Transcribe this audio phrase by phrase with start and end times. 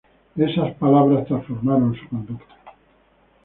[0.35, 2.55] Esas palabras transformaron su conducta.